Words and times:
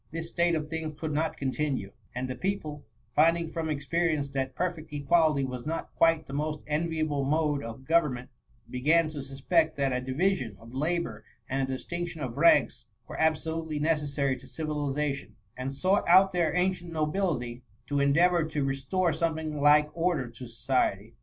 This 0.09 0.31
state 0.31 0.55
of 0.55 0.67
things 0.67 0.99
could 0.99 1.11
not 1.13 1.37
continue; 1.37 1.91
and 2.15 2.27
the 2.27 2.33
people, 2.33 2.83
finding 3.15 3.51
from 3.51 3.69
experience 3.69 4.31
that 4.31 4.55
perfect 4.55 4.91
equality 4.91 5.43
was 5.45 5.63
not 5.67 5.93
quite 5.93 6.25
the 6.25 6.33
most 6.33 6.61
enviable 6.65 7.23
mode 7.23 7.61
of 7.63 7.85
government, 7.85 8.31
began 8.67 9.09
to 9.09 9.21
suspect 9.21 9.77
that 9.77 9.93
a 9.93 10.01
division 10.01 10.57
of 10.59 10.73
labour 10.73 11.23
and 11.47 11.69
a 11.69 11.73
distinction 11.73 12.19
of 12.19 12.37
ranks 12.37 12.85
were 13.07 13.15
abso* 13.17 13.57
lutely 13.57 13.77
necessary 13.79 14.35
to 14.37 14.47
civilization; 14.47 15.35
and 15.55 15.71
sought 15.71 16.09
out 16.09 16.33
their 16.33 16.51
ancient 16.55 16.91
nobility, 16.91 17.61
to 17.85 17.99
endeavour 17.99 18.43
to 18.43 18.63
re 18.63 18.75
store 18.75 19.13
something 19.13 19.61
like 19.61 19.87
order 19.95 20.27
to 20.31 20.47
society. 20.47 21.13